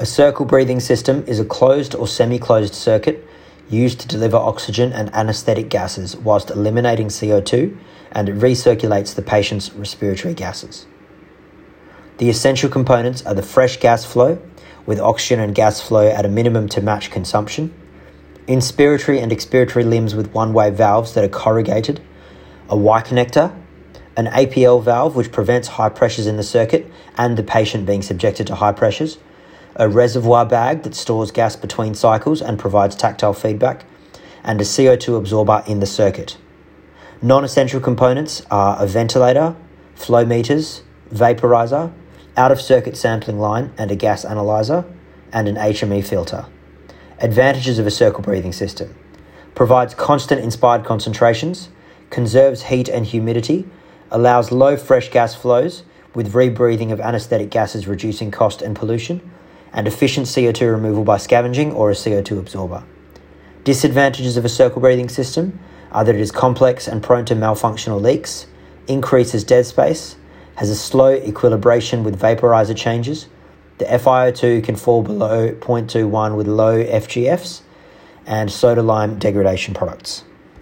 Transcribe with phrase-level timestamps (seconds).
[0.00, 3.24] A circle breathing system is a closed or semi closed circuit
[3.70, 7.76] used to deliver oxygen and anesthetic gases whilst eliminating CO2
[8.10, 10.86] and it recirculates the patient's respiratory gases.
[12.18, 14.42] The essential components are the fresh gas flow,
[14.84, 17.72] with oxygen and gas flow at a minimum to match consumption,
[18.48, 22.00] inspiratory and expiratory limbs with one way valves that are corrugated,
[22.68, 23.56] a Y connector,
[24.16, 28.48] an APL valve which prevents high pressures in the circuit and the patient being subjected
[28.48, 29.18] to high pressures,
[29.76, 33.84] a reservoir bag that stores gas between cycles and provides tactile feedback,
[34.42, 36.36] and a CO2 absorber in the circuit.
[37.22, 39.56] Non essential components are a ventilator,
[39.94, 40.82] flow meters,
[41.12, 41.92] vaporizer,
[42.36, 44.84] out of circuit sampling line and a gas analyzer,
[45.32, 46.46] and an HME filter.
[47.18, 48.94] Advantages of a circle breathing system
[49.54, 51.68] provides constant inspired concentrations,
[52.10, 53.66] conserves heat and humidity,
[54.10, 59.20] allows low fresh gas flows with rebreathing of anesthetic gases reducing cost and pollution,
[59.74, 62.84] and efficient CO2 removal by scavenging or a CO2 absorber.
[63.64, 65.58] Disadvantages of a circle breathing system
[65.92, 68.46] are that it is complex and prone to malfunction or leaks,
[68.86, 70.16] increases dead space,
[70.56, 73.26] has a slow equilibration with vaporizer changes,
[73.78, 77.62] the FiO2 can fall below 0.21 with low FGFs,
[78.26, 80.24] and soda lime degradation products.